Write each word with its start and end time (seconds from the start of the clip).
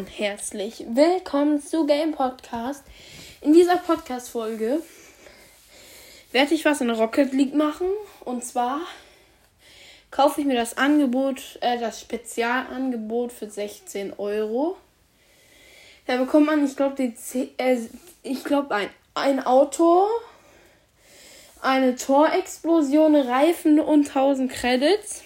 und 0.00 0.18
herzlich 0.18 0.86
willkommen 0.88 1.60
zu 1.60 1.84
Game 1.84 2.12
Podcast. 2.12 2.82
In 3.42 3.52
dieser 3.52 3.76
Podcast-Folge 3.76 4.80
werde 6.32 6.54
ich 6.54 6.64
was 6.64 6.80
in 6.80 6.88
Rocket 6.88 7.34
League 7.34 7.54
machen. 7.54 7.86
Und 8.24 8.42
zwar 8.42 8.80
kaufe 10.10 10.40
ich 10.40 10.46
mir 10.46 10.54
das 10.54 10.78
Angebot, 10.78 11.58
äh, 11.60 11.78
das 11.78 12.00
Spezialangebot 12.00 13.30
für 13.30 13.50
16 13.50 14.14
Euro. 14.16 14.78
Da 16.06 16.16
bekommt 16.16 16.46
man, 16.46 16.64
ich 16.64 16.76
glaube, 16.76 17.02
äh, 17.02 17.78
ich 18.22 18.46
ein, 18.70 18.88
ein 19.12 19.44
Auto, 19.44 20.06
eine 21.60 21.94
Torexplosion, 21.94 23.16
Reifen 23.16 23.78
und 23.78 24.08
1000 24.08 24.50
Credits. 24.50 25.24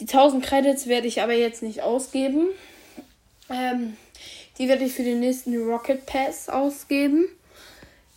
Die 0.00 0.08
1000 0.08 0.44
Credits 0.44 0.88
werde 0.88 1.06
ich 1.06 1.22
aber 1.22 1.34
jetzt 1.34 1.62
nicht 1.62 1.82
ausgeben. 1.82 2.48
Ähm, 3.50 3.96
die 4.58 4.68
werde 4.68 4.84
ich 4.84 4.92
für 4.92 5.02
den 5.02 5.20
nächsten 5.20 5.56
Rocket 5.68 6.06
Pass 6.06 6.48
ausgeben. 6.48 7.26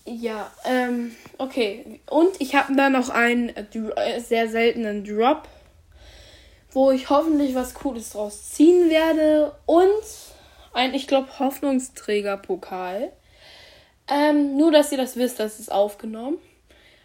Ja, 0.05 0.51
ähm, 0.63 1.15
okay. 1.37 1.99
Und 2.09 2.39
ich 2.39 2.55
habe 2.55 2.75
da 2.75 2.89
noch 2.89 3.09
einen 3.09 3.49
äh, 3.49 4.21
sehr 4.21 4.47
seltenen 4.47 5.03
Drop, 5.03 5.49
wo 6.71 6.91
ich 6.91 7.09
hoffentlich 7.09 7.55
was 7.55 7.73
Cooles 7.73 8.11
draus 8.11 8.51
ziehen 8.51 8.89
werde. 8.89 9.53
Und 9.65 9.89
ein, 10.73 10.93
ich 10.93 11.07
glaube, 11.07 11.39
Hoffnungsträger-Pokal. 11.39 13.11
Ähm, 14.09 14.55
nur, 14.55 14.71
dass 14.71 14.93
ihr 14.93 14.97
das 14.97 15.17
wisst, 15.17 15.39
das 15.39 15.59
ist 15.59 15.71
aufgenommen. 15.71 16.37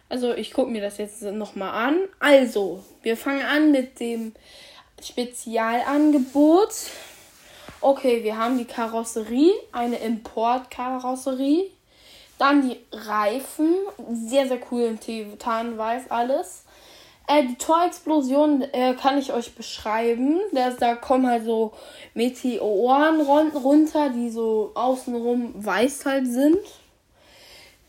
Also, 0.07 0.33
ich 0.33 0.53
gucke 0.53 0.71
mir 0.71 0.81
das 0.81 0.97
jetzt 0.97 1.23
nochmal 1.23 1.87
an. 1.87 1.97
Also, 2.19 2.83
wir 3.01 3.17
fangen 3.17 3.41
an 3.41 3.71
mit 3.71 3.99
dem 3.99 4.33
Spezialangebot. 5.03 6.71
Okay, 7.85 8.23
wir 8.23 8.37
haben 8.37 8.57
die 8.57 8.63
Karosserie, 8.63 9.51
eine 9.73 9.97
Importkarosserie. 9.97 11.69
Dann 12.37 12.61
die 12.61 12.77
Reifen, 12.93 13.75
sehr, 14.09 14.47
sehr 14.47 14.59
cool 14.71 14.83
in 14.83 15.01
Titanweiß 15.01 16.09
alles. 16.09 16.63
Äh, 17.27 17.43
die 17.43 17.55
Torexplosion 17.55 18.61
äh, 18.71 18.93
kann 18.93 19.17
ich 19.17 19.33
euch 19.33 19.53
beschreiben. 19.53 20.39
Das, 20.53 20.77
da 20.77 20.95
kommen 20.95 21.27
halt 21.27 21.43
so 21.43 21.73
Meteoren 22.13 23.19
runter, 23.19 24.11
die 24.11 24.29
so 24.29 24.71
außenrum 24.75 25.51
weiß 25.53 26.05
halt 26.05 26.27
sind. 26.27 26.59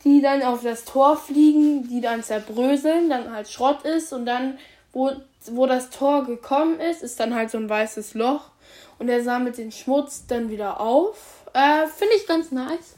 Die 0.03 0.21
dann 0.21 0.43
auf 0.43 0.61
das 0.61 0.83
Tor 0.83 1.15
fliegen, 1.15 1.87
die 1.87 2.01
dann 2.01 2.21
zerbröseln, 2.21 3.09
dann 3.09 3.31
halt 3.31 3.47
Schrott 3.47 3.83
ist 3.83 4.11
und 4.11 4.25
dann 4.25 4.57
wo, 4.95 5.11
wo 5.47 5.67
das 5.67 5.89
Tor 5.89 6.25
gekommen 6.25 6.79
ist, 6.79 7.03
ist 7.03 7.19
dann 7.19 7.35
halt 7.35 7.51
so 7.51 7.57
ein 7.57 7.69
weißes 7.69 8.13
Loch 8.15 8.49
und 8.97 9.09
er 9.09 9.21
sammelt 9.21 9.57
den 9.57 9.71
Schmutz 9.71 10.25
dann 10.25 10.49
wieder 10.49 10.79
auf. 10.79 11.43
Äh, 11.53 11.85
Finde 11.87 12.15
ich 12.15 12.25
ganz 12.25 12.51
nice. 12.51 12.95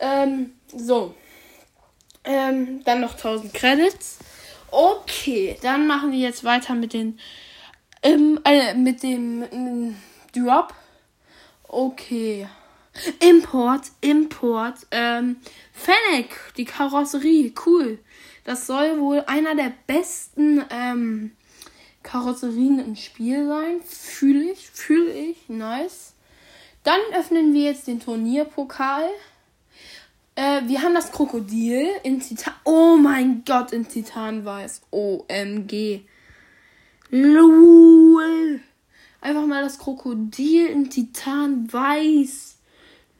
Ähm, 0.00 0.52
so. 0.76 1.14
Ähm, 2.24 2.82
dann 2.84 3.00
noch 3.00 3.12
1000 3.12 3.54
Credits. 3.54 4.18
Okay, 4.70 5.56
dann 5.62 5.86
machen 5.86 6.12
wir 6.12 6.18
jetzt 6.18 6.44
weiter 6.44 6.74
mit 6.74 6.92
den 6.92 7.18
ähm, 8.02 8.40
äh, 8.44 8.74
mit 8.74 9.02
dem 9.02 9.42
äh, 9.42 10.38
Drop. 10.38 10.74
Okay. 11.68 12.48
Import, 13.20 13.82
Import. 14.00 14.74
Ähm, 14.90 15.36
Fennec, 15.72 16.30
die 16.56 16.64
Karosserie, 16.64 17.52
cool. 17.64 17.98
Das 18.44 18.66
soll 18.66 19.00
wohl 19.00 19.22
einer 19.26 19.54
der 19.54 19.72
besten 19.86 20.64
ähm, 20.70 21.32
Karosserien 22.02 22.78
im 22.78 22.96
Spiel 22.96 23.46
sein. 23.46 23.80
Fühle 23.84 24.52
ich, 24.52 24.70
fühle 24.70 25.12
ich, 25.12 25.48
nice. 25.48 26.14
Dann 26.82 27.00
öffnen 27.18 27.52
wir 27.52 27.64
jetzt 27.64 27.86
den 27.86 28.00
Turnierpokal. 28.00 29.08
Äh, 30.34 30.62
wir 30.66 30.82
haben 30.82 30.94
das 30.94 31.12
Krokodil 31.12 31.88
in 32.02 32.20
Titan. 32.20 32.54
Oh 32.64 32.96
mein 32.96 33.44
Gott, 33.44 33.72
in 33.72 33.86
Titanweiß. 33.86 34.82
OMG. 34.90 36.00
LOL. 37.10 38.60
Einfach 39.20 39.46
mal 39.46 39.62
das 39.62 39.78
Krokodil 39.78 40.66
in 40.66 40.88
Titanweiß. 40.88 42.56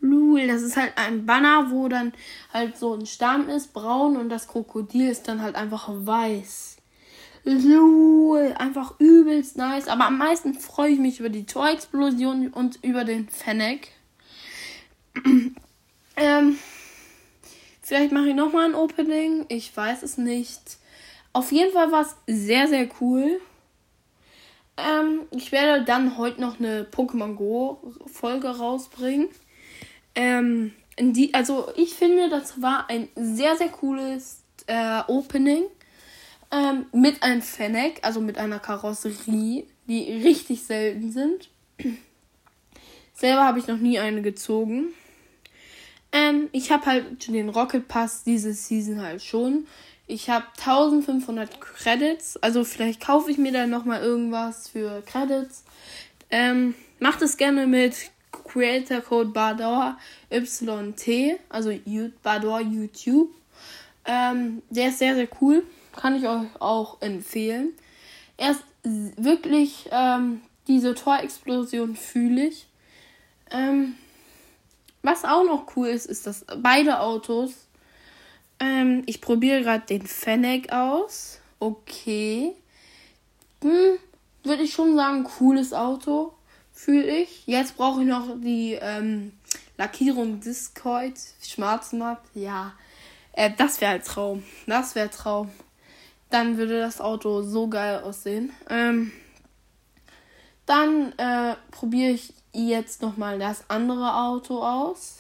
Lul, 0.00 0.47
das 0.47 0.62
ist 0.62 0.77
halt 0.77 0.93
ein 0.97 1.27
Banner, 1.27 1.71
wo 1.71 1.88
dann 1.88 2.12
halt 2.53 2.78
so 2.78 2.94
ein 2.94 3.06
Stamm 3.06 3.49
ist, 3.49 3.72
braun 3.72 4.16
und 4.16 4.28
das 4.28 4.49
Krokodil 4.49 5.11
ist 5.11 5.28
dann 5.28 5.43
halt 5.43 5.56
einfach 5.56 5.88
weiß. 5.91 6.77
Lul, 7.44 8.55
einfach 8.59 8.99
übelst 8.99 9.56
nice. 9.56 9.88
Aber 9.88 10.06
am 10.06 10.19
meisten 10.19 10.55
freue 10.55 10.91
ich 10.91 10.99
mich 10.99 11.21
über 11.21 11.31
die 11.31 11.47
Torexplosion 11.47 12.49
und 12.49 12.83
über 12.83 13.05
den 13.05 13.28
Fennec. 13.28 13.88
ähm, 16.17 16.59
vielleicht 17.82 18.12
mache 18.12 18.28
ich 18.28 18.34
nochmal 18.34 18.67
ein 18.67 18.75
Opening. 18.75 19.47
Ich 19.49 19.75
weiß 19.75 20.03
es 20.03 20.19
nicht. 20.19 20.78
Auf 21.32 21.53
jeden 21.53 21.72
Fall 21.72 21.93
war 21.93 22.03
es 22.03 22.17
sehr, 22.27 22.69
sehr 22.69 22.88
cool. 23.00 23.41
Ähm, 24.77 25.22
ich 25.31 25.53
werde 25.53 25.84
dann 25.84 26.17
heute 26.19 26.41
noch 26.41 26.59
eine 26.59 26.84
Pokémon 26.84 27.34
Go 27.34 27.94
Folge 28.06 28.49
rausbringen. 28.49 29.28
Ähm, 30.20 30.72
die, 30.98 31.32
also 31.32 31.69
ich 31.76 31.94
finde, 31.94 32.28
das 32.28 32.60
war 32.60 32.91
ein 32.91 33.08
sehr, 33.16 33.56
sehr 33.56 33.70
cooles 33.70 34.42
äh, 34.66 35.00
Opening. 35.06 35.62
Ähm, 36.53 36.86
mit 36.92 37.22
einem 37.22 37.41
Fennec, 37.41 38.00
also 38.03 38.20
mit 38.20 38.36
einer 38.36 38.58
Karosserie, 38.58 39.66
die 39.86 40.12
richtig 40.22 40.64
selten 40.64 41.10
sind. 41.10 41.48
Selber 43.14 43.44
habe 43.44 43.60
ich 43.60 43.66
noch 43.66 43.78
nie 43.78 43.98
eine 43.98 44.20
gezogen. 44.20 44.88
Ähm, 46.12 46.48
ich 46.52 46.70
habe 46.70 46.84
halt 46.87 47.28
den 47.28 47.48
Rocket 47.48 47.88
Pass 47.88 48.25
diese 48.25 48.52
Season 48.52 49.00
halt 49.00 49.22
schon. 49.22 49.69
Ich 50.06 50.28
habe 50.28 50.44
1500 50.58 51.60
Credits. 51.60 52.37
Also 52.38 52.64
vielleicht 52.64 53.00
kaufe 53.00 53.31
ich 53.31 53.38
mir 53.38 53.52
dann 53.52 53.70
nochmal 53.70 54.02
irgendwas 54.02 54.69
für 54.69 55.02
Credits. 55.02 55.64
Ähm, 56.31 56.75
macht 56.98 57.22
es 57.22 57.37
gerne 57.37 57.66
mit 57.69 58.10
Creator 58.32 59.00
Code 59.00 59.30
Bador 59.30 59.96
YT, 60.30 61.38
also 61.48 61.72
Bador 62.22 62.60
YouTube. 62.60 63.30
Ähm, 64.04 64.62
der 64.70 64.88
ist 64.88 64.98
sehr, 64.98 65.14
sehr 65.14 65.28
cool. 65.41 65.64
Kann 65.94 66.16
ich 66.16 66.26
euch 66.26 66.46
auch 66.58 67.00
empfehlen. 67.00 67.72
Er 68.36 68.52
ist 68.52 68.64
wirklich, 68.82 69.88
ähm, 69.90 70.40
diese 70.66 70.94
Torexplosion 70.94 71.96
fühle 71.96 72.46
ich. 72.46 72.66
Ähm, 73.50 73.96
was 75.02 75.24
auch 75.24 75.44
noch 75.44 75.76
cool 75.76 75.88
ist, 75.88 76.06
ist, 76.06 76.26
dass 76.26 76.44
beide 76.58 77.00
Autos. 77.00 77.52
Ähm, 78.58 79.02
ich 79.06 79.20
probiere 79.20 79.62
gerade 79.62 79.86
den 79.86 80.06
Fennec 80.06 80.72
aus. 80.72 81.40
Okay. 81.58 82.54
Hm, 83.62 83.98
würde 84.44 84.62
ich 84.62 84.72
schon 84.72 84.96
sagen, 84.96 85.24
cooles 85.24 85.72
Auto 85.72 86.32
fühle 86.84 87.04
ich. 87.04 87.46
Jetzt 87.46 87.76
brauche 87.76 88.00
ich 88.00 88.06
noch 88.06 88.28
die 88.41 88.78
ähm, 88.80 89.32
Lackierung 89.76 90.41
Discord, 90.41 91.14
Schwarzmarkt. 91.42 92.26
Ja, 92.34 92.72
äh, 93.32 93.50
das 93.56 93.80
wäre 93.80 93.92
ein 93.92 94.02
Traum. 94.02 94.42
Das 94.66 94.94
wäre 94.94 95.10
Traum. 95.10 95.50
Dann 96.30 96.56
würde 96.56 96.80
das 96.80 97.00
Auto 97.00 97.42
so 97.42 97.69
geil 97.69 98.02
aussehen. 98.02 98.52
Ähm, 98.69 99.12
dann 100.64 101.12
äh, 101.19 101.56
probiere 101.70 102.12
ich 102.12 102.32
jetzt 102.52 103.02
nochmal 103.02 103.38
das 103.38 103.64
andere 103.69 104.14
Auto 104.14 104.62
aus. 104.62 105.19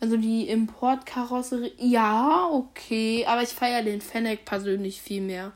Also 0.00 0.18
die 0.18 0.48
Importkarosserie. 0.48 1.72
Ja, 1.78 2.48
okay. 2.52 3.24
Aber 3.26 3.42
ich 3.42 3.50
feiere 3.50 3.82
den 3.82 4.02
Fennec 4.02 4.44
persönlich 4.44 5.00
viel 5.00 5.22
mehr. 5.22 5.52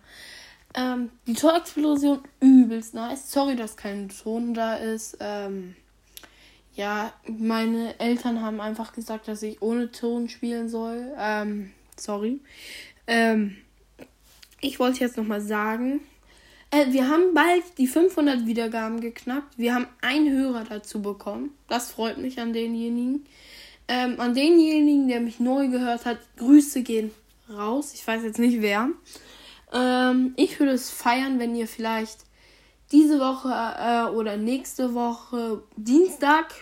Ähm, 0.75 1.11
die 1.27 1.35
Torexplosion 1.35 2.21
übelst 2.41 2.95
nice. 2.95 3.31
Sorry, 3.31 3.57
dass 3.57 3.77
kein 3.77 4.09
Ton 4.09 4.55
da 4.55 4.77
ist. 4.77 5.17
Ähm, 5.21 5.75
ja, 6.75 7.13
meine 7.27 7.99
Eltern 7.99 8.41
haben 8.41 8.61
einfach 8.61 8.93
gesagt, 8.93 9.29
dass 9.29 9.43
ich 9.43 9.61
ohne 9.63 9.91
Ton 9.91 10.29
spielen 10.29 10.69
soll. 10.69 11.13
Ähm, 11.19 11.73
sorry. 11.97 12.41
Ähm, 13.07 13.57
ich 14.61 14.79
wollte 14.79 15.01
jetzt 15.01 15.17
nochmal 15.17 15.41
sagen, 15.41 16.01
äh, 16.71 16.93
wir 16.93 17.09
haben 17.09 17.35
bald 17.35 17.65
die 17.79 17.89
500 17.89 18.47
Wiedergaben 18.47 19.01
geknackt. 19.01 19.59
Wir 19.59 19.75
haben 19.75 19.89
einen 20.01 20.31
Hörer 20.31 20.65
dazu 20.65 21.03
bekommen. 21.03 21.51
Das 21.69 21.91
freut 21.91 22.19
mich 22.19 22.39
an 22.41 22.53
denjenigen. 22.53 23.27
Ähm, 23.89 24.21
an 24.21 24.35
denjenigen, 24.35 25.09
der 25.09 25.21
mich 25.21 25.41
neu 25.41 25.69
gehört 25.69 26.05
hat, 26.07 26.19
Grüße 26.37 26.83
gehen 26.83 27.11
raus. 27.49 27.93
Ich 27.95 28.07
weiß 28.07 28.23
jetzt 28.23 28.39
nicht 28.39 28.63
wer. 28.63 28.91
Ähm, 29.73 30.35
ich 30.37 30.59
würde 30.59 30.73
es 30.73 30.91
feiern, 30.91 31.39
wenn 31.39 31.55
ihr 31.55 31.67
vielleicht 31.67 32.21
diese 32.93 33.21
Woche 33.21 33.49
äh, 33.49 34.11
oder 34.15 34.37
nächste 34.37 34.95
Woche 34.95 35.63
Dienstag 35.77 36.55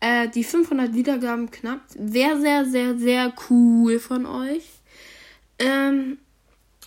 äh, 0.00 0.28
die 0.28 0.44
500 0.44 0.94
Wiedergaben 0.94 1.50
knappt. 1.50 1.94
Wäre 1.96 2.40
sehr, 2.40 2.64
sehr, 2.64 2.98
sehr 2.98 3.32
cool 3.48 3.98
von 3.98 4.26
euch. 4.26 4.64
Ähm, 5.58 6.18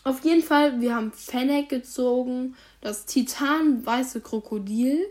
auf 0.04 0.24
jeden 0.24 0.44
Fall, 0.44 0.80
wir 0.81 0.96
haben 0.96 1.12
Fennec 1.12 1.69
gezogen, 1.69 2.56
das 2.81 3.06
Titan 3.06 3.86
weiße 3.86 4.22
Krokodil 4.22 5.06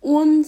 Und 0.00 0.46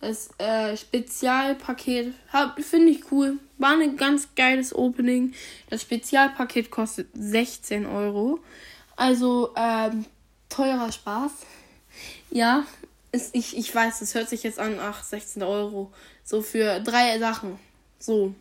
das 0.00 0.28
äh, 0.38 0.76
Spezialpaket 0.76 2.12
finde 2.60 2.90
ich 2.90 3.10
cool. 3.10 3.38
War 3.58 3.78
ein 3.78 3.96
ganz 3.96 4.28
geiles 4.34 4.74
Opening. 4.74 5.32
Das 5.70 5.82
Spezialpaket 5.82 6.70
kostet 6.70 7.08
16 7.14 7.86
Euro. 7.86 8.40
Also 8.96 9.54
ähm, 9.56 10.04
teurer 10.48 10.92
Spaß. 10.92 11.32
Ja, 12.30 12.66
ist, 13.12 13.34
ich, 13.34 13.56
ich 13.56 13.74
weiß, 13.74 14.00
das 14.00 14.14
hört 14.14 14.28
sich 14.28 14.42
jetzt 14.42 14.58
an, 14.58 14.78
ach, 14.80 15.02
16 15.02 15.42
Euro. 15.42 15.92
So 16.24 16.42
für 16.42 16.80
drei 16.80 17.18
Sachen. 17.18 17.58
So. 17.98 18.34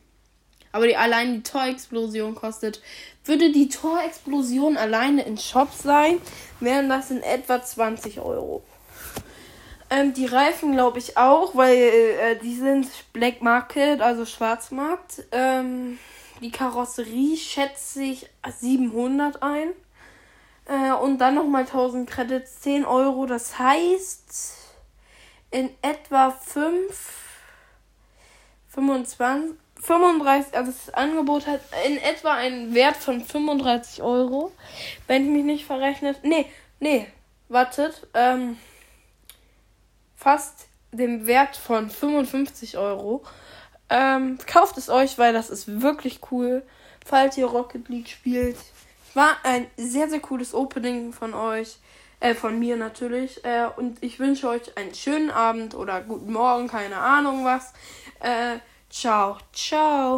Aber 0.71 0.87
die, 0.87 0.97
allein 0.97 1.35
die 1.35 1.43
Torexplosion 1.43 2.35
kostet. 2.35 2.81
Würde 3.23 3.51
die 3.51 3.69
Torexplosion 3.69 4.75
alleine 4.75 5.23
in 5.23 5.37
Shop 5.37 5.71
sein, 5.71 6.17
wären 6.59 6.89
das 6.89 7.11
in 7.11 7.23
etwa 7.23 7.63
20 7.63 8.19
Euro. 8.19 8.63
Ähm, 9.95 10.13
die 10.13 10.25
Reifen 10.25 10.73
glaube 10.73 10.99
ich 10.99 11.17
auch, 11.17 11.55
weil 11.55 11.77
äh, 11.77 12.35
die 12.37 12.55
sind 12.55 12.87
Black 13.13 13.41
Market, 13.41 14.01
also 14.01 14.25
Schwarzmarkt. 14.25 15.23
Ähm, 15.31 15.99
die 16.41 16.51
Karosserie 16.51 17.37
schätze 17.37 18.03
ich 18.03 18.27
700 18.45 19.41
ein. 19.41 19.69
Äh, 20.65 20.91
und 20.93 21.19
dann 21.19 21.35
nochmal 21.35 21.61
1000 21.61 22.09
Credits, 22.09 22.61
10 22.61 22.85
Euro. 22.85 23.25
Das 23.25 23.57
heißt, 23.57 24.57
in 25.51 25.69
etwa 25.81 26.31
5, 26.31 26.83
25, 28.69 29.55
35, 29.81 30.57
also 30.57 30.71
das 30.71 30.93
Angebot 30.93 31.47
hat 31.47 31.61
in 31.85 31.97
etwa 31.99 32.33
einen 32.33 32.73
Wert 32.73 32.97
von 32.97 33.21
35 33.21 34.03
Euro. 34.03 34.51
Wenn 35.07 35.25
ich 35.25 35.31
mich 35.31 35.45
nicht 35.45 35.65
verrechnet. 35.65 36.19
Nee, 36.23 36.47
nee, 36.79 37.07
wartet. 37.47 38.07
Ähm, 38.13 38.57
fast 40.15 40.67
dem 40.91 41.27
Wert 41.27 41.55
von 41.55 41.89
55 41.89 42.77
Euro. 42.77 43.23
Ähm, 43.89 44.37
kauft 44.47 44.77
es 44.77 44.89
euch, 44.89 45.17
weil 45.17 45.33
das 45.33 45.49
ist 45.49 45.81
wirklich 45.81 46.19
cool. 46.31 46.63
Falls 47.05 47.37
ihr 47.37 47.45
Rocket 47.45 47.87
League 47.89 48.09
spielt. 48.09 48.57
War 49.13 49.37
ein 49.43 49.67
sehr, 49.77 50.09
sehr 50.09 50.19
cooles 50.19 50.53
Opening 50.53 51.13
von 51.13 51.33
euch. 51.33 51.77
Äh, 52.19 52.33
von 52.33 52.57
mir 52.57 52.77
natürlich. 52.77 53.43
Äh, 53.45 53.67
und 53.75 54.01
ich 54.01 54.19
wünsche 54.19 54.49
euch 54.49 54.77
einen 54.77 54.95
schönen 54.95 55.29
Abend 55.29 55.75
oder 55.75 56.01
guten 56.01 56.31
Morgen, 56.31 56.67
keine 56.67 56.97
Ahnung 56.97 57.45
was. 57.45 57.73
Äh, 58.19 58.59
ciao, 58.89 59.37
ciao. 59.53 60.13